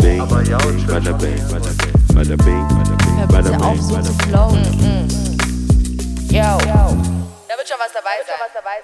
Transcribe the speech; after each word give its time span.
bing, 0.00 0.18
bada 0.18 0.58
bing, 0.68 0.78
bada 0.86 1.12
bing, 1.18 1.42
bada 2.14 2.36
bing, 2.36 2.66
bada 3.28 3.50
bing. 3.56 3.78
Yo. 6.30 6.58
Da 7.48 7.54
wird 7.56 7.68
schon 7.68 7.78
was 7.78 7.92
dabei 7.94 8.16
sein. 8.26 8.36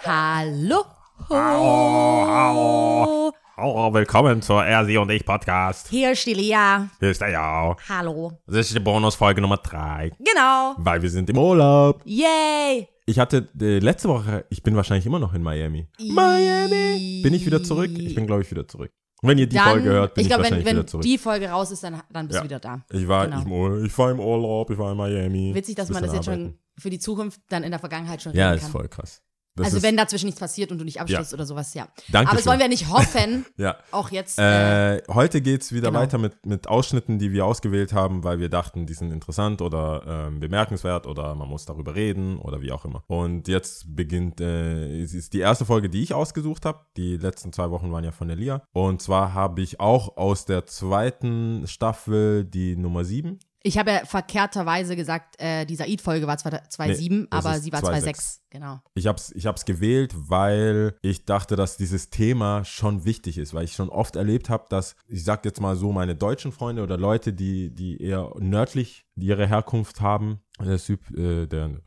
Hallo. 0.07 0.85
Hallo, 1.31 3.33
hallo, 3.57 3.95
willkommen 3.95 4.43
zur 4.43 4.65
Er, 4.65 4.85
Sie 4.85 4.97
und 4.97 5.11
Ich 5.11 5.25
Podcast. 5.25 5.89
Hier 5.89 6.11
ist 6.13 6.27
die 6.27 6.35
Lia. 6.35 6.89
Hier 7.01 7.11
ist 7.11 7.21
der 7.21 7.31
Jao. 7.31 7.77
Hallo. 7.89 8.33
Das 8.47 8.67
ist 8.67 8.75
die 8.75 8.81
Bonusfolge 8.81 9.41
Nummer 9.41 9.57
3, 9.59 10.11
Genau. 10.19 10.75
weil 10.79 11.03
wir 11.03 11.11
sind 11.11 11.31
im 11.31 11.39
Urlaub. 11.39 12.01
Yay. 12.05 12.89
Ich 13.07 13.19
hatte 13.19 13.49
äh, 13.61 13.79
letzte 13.79 14.09
Woche, 14.09 14.45
ich 14.51 14.63
bin 14.63 14.75
wahrscheinlich 14.77 15.07
immer 15.07 15.19
noch 15.19 15.35
in 15.35 15.43
Miami. 15.43 15.87
Miami! 15.99 17.21
Bin 17.23 17.35
ich 17.35 17.45
wieder 17.45 17.63
zurück? 17.63 17.91
Ich 17.99 18.15
bin, 18.15 18.27
glaube 18.27 18.41
ich, 18.43 18.51
wieder 18.51 18.67
zurück. 18.67 18.91
Wenn 19.29 19.39
ihr 19.39 19.47
die 19.47 19.57
Dann, 19.57 19.71
Folge 19.71 19.91
hört, 19.91 20.15
bin 20.15 20.23
ich 20.23 20.27
ich, 20.27 20.29
glaube, 20.29 20.43
wenn, 20.45 20.51
wahrscheinlich 20.51 20.67
wenn 20.67 20.77
wieder 20.77 20.87
zurück. 20.87 21.03
die 21.03 21.19
Folge 21.19 21.49
raus 21.49 21.71
ist, 21.71 21.83
dann, 21.83 22.03
dann 22.13 22.27
bist 22.29 22.37
Ja. 22.37 22.41
du 22.43 22.49
wieder 22.49 22.61
da. 22.61 22.85
ich, 22.93 23.09
war, 23.09 23.27
Genau. 23.29 23.77
ich, 23.79 23.85
ich 23.87 23.99
war 23.99 24.11
im 24.11 24.21
Urlaub, 24.21 24.71
ich 24.71 24.79
war 24.79 24.91
in 24.93 24.97
Miami. 24.99 25.55
Witzig, 25.55 25.75
dass 25.77 25.89
man 25.91 26.03
das 26.03 26.13
jetzt 26.13 26.29
arbeiten. 26.29 26.51
schon 26.51 26.59
für 26.79 26.91
die 26.91 26.99
Zukunft 26.99 27.41
dann 27.49 27.63
in 27.65 27.71
der 27.71 27.81
Vergangenheit 27.81 28.21
schon 28.23 28.35
Ja, 28.35 28.53
ist 28.53 28.63
kann. 28.63 28.71
voll 28.73 28.89
krass. 28.89 29.23
Das 29.57 29.67
also 29.67 29.83
wenn 29.83 29.97
dazwischen 29.97 30.27
nichts 30.27 30.41
passiert 30.41 30.73
und 30.73 30.79
du 30.79 30.85
nicht 30.85 31.01
abschließt 31.01 31.33
oder 31.33 31.47
sowas, 31.47 31.75
ja. 31.75 31.87
Dankeschön. 32.09 32.27
Aber 32.27 32.37
das 32.37 32.47
wollen 32.47 32.59
wir 32.59 32.69
nicht 32.69 32.89
hoffen. 32.91 33.47
Ja. 33.57 33.77
Auch 33.93 34.11
jetzt. 34.11 34.39
Äh, 34.39 34.97
Äh, 34.97 35.03
heute 35.09 35.41
geht 35.41 35.63
es 35.63 35.73
wieder 35.73 35.89
genau. 35.89 36.01
weiter 36.01 36.19
mit, 36.19 36.45
mit 36.45 36.67
Ausschnitten, 36.67 37.19
die 37.19 37.33
wir 37.33 37.47
ausgewählt 37.47 37.93
haben, 37.93 38.25
weil 38.25 38.41
wir 38.41 38.49
dachten, 38.49 38.87
die 38.87 38.95
sind 38.95 39.13
interessant 39.13 39.63
oder 39.63 40.27
ähm, 40.27 40.41
bemerkenswert 40.41 41.07
oder 41.07 41.35
man 41.35 41.49
muss 41.49 41.67
darüber 41.67 41.95
reden 41.95 42.39
oder 42.39 42.61
wie 42.61 42.73
auch 42.73 42.85
immer. 42.85 43.05
Und 43.07 43.47
jetzt 43.49 43.95
beginnt, 43.95 44.41
äh, 44.41 45.03
es 45.03 45.15
ist 45.15 45.33
die 45.35 45.41
erste 45.41 45.65
Folge, 45.65 45.89
die 45.89 46.03
ich 46.03 46.15
ausgesucht 46.15 46.65
habe. 46.65 46.81
Die 46.97 47.17
letzten 47.17 47.53
zwei 47.53 47.71
Wochen 47.71 47.93
waren 47.93 48.05
ja 48.05 48.13
von 48.13 48.29
der 48.29 48.37
Lia. 48.37 48.63
Und 48.73 49.03
zwar 49.03 49.35
habe 49.35 49.63
ich 49.63 49.79
auch 49.81 50.17
aus 50.17 50.47
der 50.47 50.67
zweiten 50.67 51.67
Staffel 51.67 52.45
die 52.45 52.77
Nummer 52.77 53.05
7. 53.05 53.39
ich 53.67 53.79
habe 53.79 53.91
ja 53.91 54.05
verkehrterweise 54.05 54.95
gesagt, 54.95 55.41
äh, 55.41 55.65
die 55.65 55.75
Said-Folge 55.75 56.27
war 56.27 56.37
2.7, 56.37 57.09
Nee, 57.09 57.27
aber 57.31 57.59
sie 57.59 57.73
war 57.73 57.81
2.6. 57.81 58.05
2.6. 58.05 58.39
Genau. 58.51 58.81
Ich 58.95 59.07
habe 59.07 59.17
es 59.17 59.33
ich 59.33 59.47
hab's 59.47 59.65
gewählt, 59.65 60.15
weil 60.15 60.95
ich 61.01 61.25
dachte, 61.25 61.57
dass 61.57 61.79
dieses 61.79 62.11
Thema 62.11 62.65
schon 62.65 63.07
wichtig 63.07 63.39
ist, 63.39 63.55
weil 63.55 63.65
ich 63.65 63.73
schon 63.73 63.89
oft 63.89 64.17
erlebt 64.17 64.51
habe, 64.51 64.67
dass, 64.69 64.97
ich 65.09 65.25
sag 65.25 65.47
jetzt 65.47 65.63
mal 65.63 65.77
so, 65.77 65.93
meine 65.93 66.15
deutschen 66.15 66.53
Freunde 66.53 66.83
oder 66.83 66.99
Leute, 66.99 67.33
die, 67.33 67.75
die 67.75 68.03
eher 68.03 68.31
nördlich 68.39 69.07
ihre 69.17 69.47
Herkunft 69.49 70.03
haben, 70.03 70.41
der 70.61 70.79
Typ, 70.79 71.11
äh, 71.17 71.47
der 71.47 71.81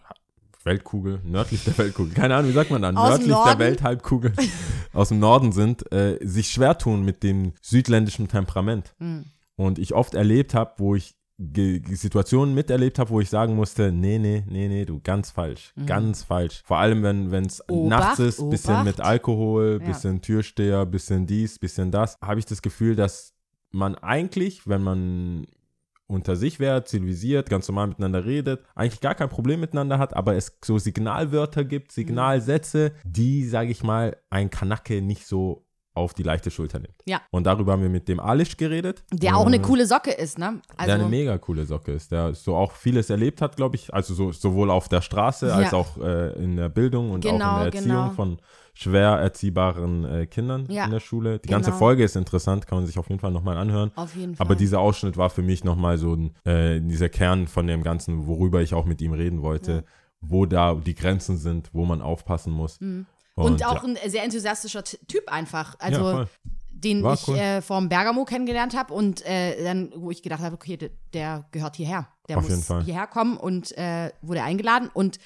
Weltkugel, 0.63 1.21
nördlich 1.23 1.63
der 1.63 1.77
Weltkugel, 1.77 2.13
keine 2.15 2.35
Ahnung, 2.35 2.49
wie 2.49 2.55
sagt 2.55 2.71
man 2.71 2.81
dann, 2.81 2.95
dem 2.95 3.03
nördlich 3.03 3.35
der? 3.35 3.59
Welthalbkugel 3.59 4.33
aus 4.93 5.09
dem 5.09 5.19
Norden 5.19 5.51
sind, 5.51 5.91
äh, 5.91 6.17
sich 6.25 6.49
schwer 6.49 6.75
tun 6.79 7.05
mit 7.05 7.21
dem 7.21 7.53
südländischen 7.61 8.27
Temperament. 8.27 8.95
Hm. 8.97 9.25
Und 9.55 9.79
ich 9.79 9.93
oft 9.93 10.13
erlebt 10.13 10.53
habe, 10.53 10.73
wo 10.77 10.95
ich 10.95 11.16
Ge 11.39 11.83
Situationen 11.93 12.55
miterlebt 12.55 12.97
habe, 12.97 13.11
wo 13.11 13.21
ich 13.21 13.29
sagen 13.29 13.55
musste, 13.55 13.91
nee, 13.91 14.17
nee, 14.17 14.43
nee, 14.49 14.67
nee, 14.67 14.85
du, 14.85 14.99
ganz 15.03 15.29
falsch, 15.29 15.71
ganz 15.85 16.23
falsch. 16.23 16.63
Vor 16.65 16.77
allem, 16.79 17.03
wenn 17.03 17.45
es 17.45 17.63
Mhm. 17.69 17.87
Nachts 17.89 18.17
ist, 18.19 18.49
bisschen 18.49 18.73
Obacht. 18.73 18.85
mit 18.85 19.01
Alkohol, 19.01 19.79
Ja. 19.79 19.87
bisschen 19.87 20.21
Türsteher, 20.21 20.85
bisschen 20.87 21.27
dies, 21.27 21.59
bisschen 21.59 21.91
das, 21.91 22.17
habe 22.23 22.39
ich 22.39 22.45
das 22.47 22.63
Gefühl, 22.63 22.95
dass 22.95 23.33
man 23.69 23.93
eigentlich, 23.95 24.65
wenn 24.67 24.81
man 24.81 25.45
unter 26.07 26.35
sich 26.37 26.59
wäre, 26.59 26.85
zivilisiert, 26.85 27.49
ganz 27.51 27.67
normal 27.67 27.87
miteinander 27.87 28.25
redet, 28.25 28.63
eigentlich 28.73 29.01
gar 29.01 29.13
kein 29.13 29.29
Problem 29.29 29.59
miteinander 29.59 29.99
hat, 29.99 30.15
aber 30.15 30.35
es 30.35 30.57
so 30.65 30.79
Signalwörter 30.79 31.65
gibt, 31.65 31.91
Signalsätze, 31.91 32.93
die, 33.03 33.45
sage 33.45 33.69
ich 33.69 33.83
mal, 33.83 34.17
ein 34.31 34.49
Kanake 34.49 35.01
nicht 35.03 35.27
so 35.27 35.66
auf 35.97 36.13
die 36.13 36.23
leichte 36.23 36.49
Schulter 36.51 36.79
nimmt. 36.79 36.95
Ja. 37.05 37.21
Und 37.31 37.45
darüber 37.45 37.73
haben 37.73 37.81
wir 37.81 37.89
mit 37.89 38.07
dem 38.07 38.19
Alish 38.19 38.55
geredet. 38.57 39.03
Der 39.11 39.35
auch 39.35 39.45
eine 39.47 39.57
Äh, 39.57 39.59
coole 39.59 39.85
Socke 39.85 40.11
ist, 40.11 40.37
ne? 40.39 40.61
Also, 40.77 40.85
der 40.85 40.95
eine 40.95 41.09
mega 41.09 41.37
coole 41.37 41.65
Socke 41.65 41.91
ist, 41.91 42.11
der 42.11 42.33
so 42.33 42.55
auch 42.55 42.71
vieles 42.71 43.09
erlebt 43.09 43.41
hat, 43.41 43.55
glaube 43.57 43.75
ich, 43.75 43.93
also 43.93 44.13
so, 44.13 44.31
sowohl 44.31 44.71
auf 44.71 44.87
der 44.87 45.01
Straße 45.01 45.47
Ja. 45.47 45.55
als 45.55 45.73
auch 45.73 45.97
äh, 45.97 46.33
in 46.41 46.55
der 46.55 46.69
Bildung 46.69 47.11
und 47.11 47.25
auch 47.25 47.31
Genau, 47.31 47.55
in 47.55 47.57
der 47.57 47.73
Erziehung 47.73 47.95
genau. 48.03 48.09
von 48.11 48.37
schwer 48.73 49.09
erziehbaren 49.09 50.05
äh, 50.05 50.25
Kindern 50.27 50.67
Ja, 50.69 50.85
in 50.85 50.91
der 50.91 50.99
Schule. 50.99 51.39
Die 51.39 51.49
ganze 51.49 51.71
genau. 51.71 51.79
Folge 51.79 52.03
ist 52.03 52.15
interessant, 52.15 52.67
kann 52.67 52.77
man 52.77 52.85
sich 52.87 52.99
auf 52.99 53.09
jeden 53.09 53.19
Fall 53.19 53.31
nochmal 53.31 53.57
anhören. 53.57 53.91
auf 53.95 54.15
jeden 54.15 54.35
Fall. 54.35 54.45
Aber 54.45 54.55
dieser 54.55 54.79
Ausschnitt 54.79 55.17
war 55.17 55.29
für 55.31 55.41
mich 55.41 55.63
nochmal 55.63 55.97
so 55.97 56.13
ein, 56.13 56.35
äh, 56.45 56.79
dieser 56.79 57.09
Kern 57.09 57.47
von 57.47 57.65
dem 57.65 57.81
Ganzen, 57.83 58.27
worüber 58.27 58.61
ich 58.61 58.73
auch 58.75 58.85
mit 58.85 59.01
ihm 59.01 59.13
reden 59.13 59.41
wollte, 59.41 59.83
wo 60.21 60.45
da 60.45 60.75
die 60.75 60.95
Grenzen 60.95 61.37
sind, 61.37 61.69
wo 61.73 61.85
man 61.85 62.01
aufpassen 62.01 62.51
muss. 62.53 62.79
Mhm. 62.81 63.05
Und, 63.45 63.65
auch 63.65 63.83
ja. 63.83 63.95
ein 64.03 64.09
sehr 64.09 64.23
enthusiastischer 64.23 64.83
Typ 64.83 65.31
einfach. 65.31 65.73
Ja, 65.75 65.79
Also, 65.79 65.99
voll. 66.01 66.29
den 66.69 67.03
War 67.03 67.13
ich 67.13 67.27
cool. 67.27 67.37
äh, 67.37 67.61
vom 67.61 67.89
Bergamo 67.89 68.25
kennengelernt 68.25 68.75
habe 68.75 68.93
und 68.93 69.25
äh, 69.25 69.63
dann, 69.63 69.91
wo 69.95 70.11
ich 70.11 70.21
gedacht 70.21 70.41
habe, 70.41 70.55
okay, 70.55 70.77
der, 70.77 70.89
der 71.13 71.45
gehört 71.51 71.75
hierher. 71.75 72.07
Der 72.29 72.37
Auf 72.37 72.49
muss 72.49 72.67
hierher 72.85 73.07
kommen 73.07 73.37
und 73.37 73.77
äh, 73.77 74.11
wurde 74.21 74.43
eingeladen. 74.43 74.89
Und 74.93 75.19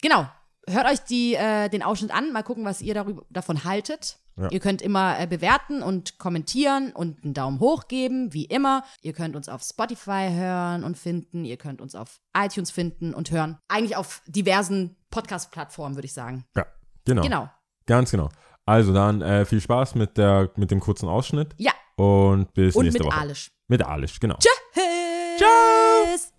genau, 0.00 0.26
hört 0.66 0.86
euch 0.86 1.00
die, 1.00 1.34
äh, 1.34 1.68
den 1.68 1.82
Ausschnitt 1.82 2.10
an, 2.12 2.32
mal 2.32 2.42
gucken, 2.42 2.64
was 2.64 2.80
ihr 2.80 2.94
darüber, 2.94 3.24
davon 3.30 3.64
haltet. 3.64 4.18
Ja. 4.36 4.48
Ihr 4.52 4.60
könnt 4.60 4.82
immer 4.82 5.18
äh, 5.18 5.26
bewerten 5.26 5.82
und 5.82 6.18
kommentieren 6.18 6.92
und 6.92 7.24
einen 7.24 7.34
Daumen 7.34 7.58
hoch 7.58 7.88
geben, 7.88 8.32
wie 8.32 8.44
immer. 8.44 8.84
Ihr 9.02 9.12
könnt 9.12 9.34
uns 9.34 9.48
auf 9.48 9.62
Spotify 9.62 10.28
hören 10.32 10.84
und 10.84 10.96
finden. 10.96 11.44
Ihr 11.44 11.56
könnt 11.56 11.80
uns 11.80 11.96
auf 11.96 12.20
iTunes 12.36 12.70
finden 12.70 13.14
und 13.14 13.32
hören. 13.32 13.58
Eigentlich 13.66 13.96
auf 13.96 14.22
diversen 14.28 14.96
Podcast-Plattformen, 15.10 15.96
würde 15.96 16.06
ich 16.06 16.12
sagen. 16.12 16.44
ja, 16.56 16.66
genau. 17.08 17.22
Genau. 17.22 17.50
Ganz 17.86 18.10
genau. 18.10 18.28
Also 18.66 18.92
dann 18.92 19.22
äh, 19.22 19.44
viel 19.44 19.60
Spaß 19.60 19.94
mit, 19.94 20.18
der, 20.18 20.50
mit 20.56 20.70
dem 20.70 20.80
kurzen 20.80 21.08
Ausschnitt 21.08 21.54
Ja, 21.56 21.72
und 21.96 22.52
bis 22.52 22.76
und 22.76 22.84
nächste 22.84 23.02
mit 23.02 23.12
Woche. 23.12 23.20
Alisch. 23.20 23.50
Mit 23.66 23.82
Alisch, 23.82 24.20
genau. 24.20 24.36
Tschüss! 24.38 26.32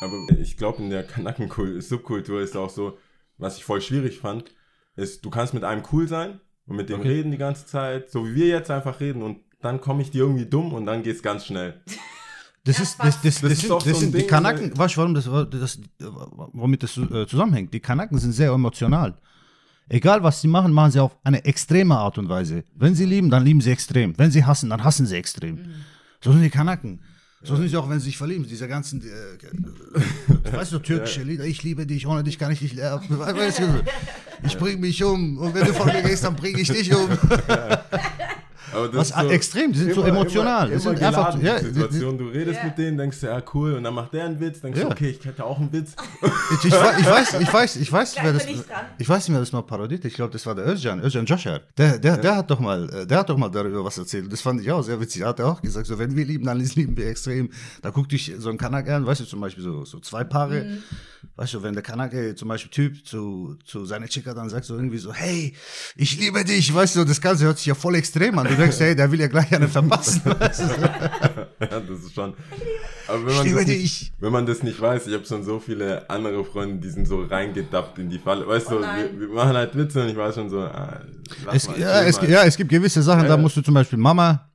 Aber 0.00 0.38
ich 0.38 0.56
glaube, 0.56 0.82
in 0.82 0.90
der 0.90 1.06
Kanaken-Subkultur 1.06 2.40
ist 2.40 2.56
auch 2.56 2.70
so, 2.70 2.98
was 3.38 3.58
ich 3.58 3.64
voll 3.64 3.80
schwierig 3.80 4.18
fand, 4.18 4.54
ist, 4.96 5.24
du 5.24 5.30
kannst 5.30 5.54
mit 5.54 5.64
einem 5.64 5.82
cool 5.92 6.08
sein 6.08 6.40
und 6.66 6.76
mit 6.76 6.88
dem 6.88 7.00
reden 7.00 7.30
die 7.30 7.38
ganze 7.38 7.66
Zeit, 7.66 8.10
so 8.10 8.26
wie 8.26 8.34
wir 8.34 8.46
jetzt 8.46 8.70
einfach 8.70 9.00
reden 9.00 9.22
und 9.22 9.40
dann 9.60 9.80
komme 9.80 10.02
ich 10.02 10.10
dir 10.10 10.22
irgendwie 10.22 10.46
dumm 10.46 10.72
und 10.72 10.86
dann 10.86 11.02
geht's 11.02 11.22
ganz 11.22 11.46
schnell. 11.46 11.82
Das 12.64 12.80
ist, 12.80 12.98
das, 12.98 13.20
das, 13.22 13.40
das, 13.40 13.52
ist 13.52 13.60
sind, 13.60 13.70
doch 13.70 13.80
so 13.80 13.90
das 13.90 13.98
ein 13.98 14.00
sind 14.00 14.14
die 14.14 14.18
Ding, 14.18 14.28
Kanaken, 14.28 14.76
weißt 14.76 14.96
du, 14.96 14.98
warum 14.98 15.14
das, 15.14 15.24
das, 15.24 15.80
womit 15.98 16.82
das 16.82 16.96
äh, 16.96 17.26
zusammenhängt? 17.26 17.72
Die 17.72 17.80
Kanaken 17.80 18.18
sind 18.18 18.32
sehr 18.32 18.50
emotional. 18.50 19.16
Egal 19.88 20.22
was 20.22 20.40
sie 20.40 20.48
machen, 20.48 20.72
machen 20.72 20.90
sie 20.90 21.00
auf 21.00 21.16
eine 21.22 21.44
extreme 21.44 21.96
Art 21.96 22.18
und 22.18 22.28
Weise. 22.28 22.64
Wenn 22.74 22.94
sie 22.94 23.04
lieben, 23.04 23.30
dann 23.30 23.44
lieben 23.44 23.60
sie 23.60 23.70
extrem. 23.70 24.18
Wenn 24.18 24.30
sie 24.30 24.44
hassen, 24.44 24.70
dann 24.70 24.82
hassen 24.82 25.06
sie 25.06 25.16
extrem. 25.16 25.60
So 26.20 26.32
sind 26.32 26.42
die 26.42 26.50
Kanaken. 26.50 27.00
So 27.42 27.54
sind 27.54 27.68
sie 27.68 27.76
auch, 27.76 27.88
wenn 27.88 28.00
sie 28.00 28.06
sich 28.06 28.16
verlieben. 28.16 28.44
Diese 28.48 28.66
ganzen, 28.66 29.00
äh, 29.02 30.52
weißt 30.52 30.72
du, 30.72 30.80
türkische 30.80 31.22
Lieder. 31.22 31.44
Ich 31.44 31.62
liebe 31.62 31.86
dich, 31.86 32.06
ohne 32.06 32.24
dich 32.24 32.38
kann 32.38 32.50
ich 32.50 32.60
nicht 32.60 32.74
lernen. 32.74 33.04
Weißt 33.10 33.60
du, 33.60 33.84
ich 34.42 34.58
bring 34.58 34.80
mich 34.80 35.04
um 35.04 35.38
und 35.38 35.54
wenn 35.54 35.66
du 35.66 35.72
von 35.72 35.86
mir 35.86 36.02
gehst, 36.02 36.24
dann 36.24 36.34
bring 36.34 36.58
ich 36.58 36.68
dich 36.68 36.92
um. 36.92 37.08
Aber 38.76 38.88
das 38.88 38.96
Was 38.96 39.08
ist 39.10 39.16
so 39.28 39.30
extrem, 39.30 39.72
die 39.72 39.78
sind 39.78 39.94
so 39.94 40.02
emotional. 40.02 40.66
Immer, 40.66 40.74
Das 40.74 40.84
immer 40.84 40.96
sind 40.96 41.06
einfach, 41.06 41.42
ja, 41.42 41.58
Situation. 41.58 42.18
Du 42.18 42.28
redest 42.28 42.62
mit 42.64 42.78
denen, 42.78 42.98
denkst 42.98 43.20
du, 43.20 43.26
ja 43.26 43.42
cool, 43.54 43.74
und 43.74 43.84
dann 43.84 43.94
macht 43.94 44.12
der 44.12 44.24
einen 44.26 44.38
Witz, 44.40 44.60
denkst 44.60 44.78
du, 44.80 44.86
Ja. 44.86 44.92
okay, 44.92 45.16
ich 45.18 45.24
hätte 45.24 45.44
auch 45.44 45.58
einen 45.58 45.72
Witz. 45.72 45.94
Ich, 46.58 46.64
ich, 46.66 46.72
wei- 46.72 46.98
ich 47.00 47.06
weiß, 47.06 47.40
ich 47.40 47.52
weiß, 47.52 47.76
ich 47.76 47.92
weiß, 47.92 48.16
wer 48.22 48.32
das, 48.32 48.46
ich 48.98 49.08
weiß 49.08 49.28
nicht, 49.28 49.34
wer 49.34 49.40
das 49.40 49.52
mal 49.52 49.62
parodiert. 49.62 50.04
Ich 50.04 50.14
glaube, 50.14 50.32
das 50.32 50.44
war 50.46 50.54
der 50.54 50.66
Özcan, 50.66 51.00
Özcan 51.02 51.24
Joshar. 51.26 51.60
Der, 51.78 51.98
der, 51.98 52.16
der 52.18 52.36
hat 52.36 52.50
doch 52.50 52.60
mal, 52.60 52.88
äh, 52.90 53.06
der 53.06 53.18
hat 53.18 53.28
doch 53.30 53.36
mal 53.38 53.48
darüber 53.48 53.84
was 53.84 53.96
erzählt. 53.98 54.32
Das 54.32 54.40
fand 54.40 54.60
ich 54.60 54.70
auch 54.70 54.82
sehr 54.82 55.00
witzig. 55.00 55.22
Er 55.22 55.28
hat 55.28 55.40
auch 55.40 55.60
gesagt, 55.62 55.86
so 55.86 55.98
wenn 55.98 56.14
wir 56.14 56.24
lieben, 56.24 56.44
dann 56.44 56.60
lieben 56.60 56.96
wir 56.96 57.08
extrem. 57.08 57.50
Da 57.82 57.90
guckt 57.90 58.12
dich 58.12 58.32
so 58.38 58.50
ein 58.50 58.58
Kanak 58.58 58.88
an, 58.90 59.06
weißt 59.06 59.22
du, 59.22 59.24
zum 59.24 59.40
Beispiel 59.40 59.64
so, 59.64 59.84
so 59.84 59.98
zwei 60.00 60.24
Paare. 60.24 60.64
Mhm. 60.64 60.82
Weißt 61.34 61.54
du, 61.54 61.62
wenn 61.62 61.74
der 61.74 61.82
Kanake 61.82 62.34
zum 62.34 62.48
Beispiel 62.48 62.70
Typ 62.70 63.04
zu, 63.06 63.56
zu 63.64 63.84
seiner 63.84 64.06
Chica 64.06 64.32
dann 64.32 64.48
sagt 64.48 64.64
so 64.64 64.74
irgendwie 64.76 64.96
so, 64.98 65.12
hey, 65.12 65.54
ich 65.96 66.18
liebe 66.18 66.42
dich, 66.44 66.72
weißt 66.72 66.96
du, 66.96 67.04
das 67.04 67.20
Ganze 67.20 67.44
hört 67.44 67.58
sich 67.58 67.66
ja 67.66 67.74
voll 67.74 67.94
extrem 67.96 68.38
an. 68.38 68.46
Du 68.46 68.56
denkst, 68.66 68.80
hey, 68.80 68.96
der 68.96 69.10
will 69.10 69.20
ja 69.20 69.26
gleich 69.28 69.52
einen 69.54 69.68
verpassen. 69.68 70.22
Ja, 71.58 71.80
das 71.80 72.00
ist 72.00 72.14
schon. 72.14 72.34
Aber 73.08 73.26
wenn 73.26 73.34
man, 73.34 73.44
das 73.56 73.66
nicht, 73.66 73.68
dich. 73.68 74.12
wenn 74.18 74.32
man 74.32 74.46
das 74.46 74.62
nicht 74.62 74.80
weiß, 74.80 75.06
ich 75.06 75.14
habe 75.14 75.24
schon 75.24 75.42
so 75.42 75.58
viele 75.58 76.08
andere 76.10 76.44
Freunde, 76.44 76.76
die 76.76 76.90
sind 76.90 77.06
so 77.08 77.22
reingedappt 77.22 77.98
in 77.98 78.10
die 78.10 78.18
Falle. 78.18 78.46
Weißt 78.46 78.70
du, 78.70 78.80
wir, 78.80 79.10
wir 79.18 79.28
machen 79.28 79.54
halt 79.56 79.74
Witze 79.76 80.02
und 80.02 80.08
ich 80.10 80.16
weiß 80.16 80.34
schon 80.34 80.50
so, 80.50 80.60
ah, 80.60 81.00
Es, 81.52 81.66
mal, 81.66 81.78
ja, 81.80 82.02
es, 82.02 82.20
ja, 82.20 82.44
es 82.44 82.56
gibt 82.56 82.70
gewisse 82.70 83.02
Sachen, 83.02 83.22
da 83.24 83.30
Ja. 83.30 83.36
musst 83.38 83.56
du 83.56 83.62
zum 83.62 83.74
Beispiel 83.74 83.98
Mama, 83.98 84.50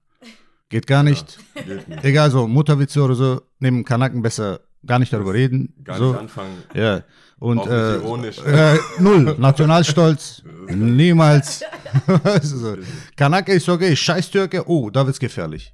geht 0.70 0.86
gar 0.86 1.02
nicht. 1.04 1.40
Geht 1.56 1.88
nicht. 1.88 2.04
Egal, 2.04 2.30
so 2.30 2.48
Mutterwitze 2.48 3.02
oder 3.02 3.16
so, 3.16 3.42
neben 3.60 3.84
Kanaken 3.84 4.22
besser 4.22 4.60
gar 4.86 5.00
nicht 5.00 5.12
darüber 5.14 5.34
reden. 5.34 5.74
Gar 5.84 5.98
so. 5.98 6.12
nicht 6.12 6.20
anfangen. 6.20 6.64
Ja. 6.74 7.04
Und 7.40 7.60
Auch 7.60 7.68
äh, 7.68 7.96
ironisch. 7.96 8.38
äh, 8.46 8.78
null, 9.00 9.36
Nationalstolz, 9.40 10.44
niemals. 10.70 11.64
So. 12.42 12.78
Kanake 13.18 13.52
ist 13.52 13.68
okay, 13.68 13.94
Scheiß-Türke, 13.96 14.64
oh, 14.70 14.90
da 14.90 15.06
wird's 15.06 15.20
gefährlich. 15.20 15.74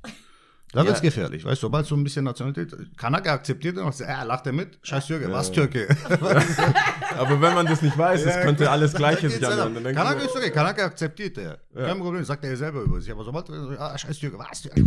Da 0.74 0.84
wird's 0.84 1.00
Ja. 1.00 1.04
gefährlich, 1.04 1.46
weißt 1.46 1.62
du, 1.62 1.68
sobald 1.68 1.86
so 1.86 1.96
ein 1.96 2.04
bisschen 2.04 2.26
Nationalität, 2.26 2.74
Kanake 2.98 3.32
akzeptiert 3.32 3.78
und 3.78 3.94
sagt, 3.94 4.10
ja, 4.10 4.24
lacht 4.24 4.48
er 4.48 4.54
mit, 4.54 4.80
Scheiß 4.82 5.06
Türke, 5.08 5.32
was 5.32 5.52
Türke? 5.52 5.88
Aber 7.18 7.40
wenn 7.42 7.54
man 7.54 7.66
das 7.68 7.82
nicht 7.82 7.98
weiß, 7.98 8.26
es 8.26 8.36
könnte 8.42 8.70
alles 8.70 8.94
Gleiche 8.94 9.30
sich 9.30 9.46
anhören. 9.46 9.76
Kanake 9.94 10.24
ist 10.24 10.36
okay, 10.36 10.50
Kanake 10.50 10.84
akzeptiert 10.84 11.38
er. 11.38 11.60
Kein 11.76 12.00
Problem, 12.00 12.24
sagt 12.24 12.44
er 12.44 12.58
selber 12.58 12.82
über 12.82 13.00
sich, 13.00 13.12
aber 13.12 13.24
sobald, 13.24 13.50
ah, 13.78 13.98
Scheiß 13.98 14.18
Türke, 14.20 14.40
was 14.40 14.62
Türke? 14.62 14.82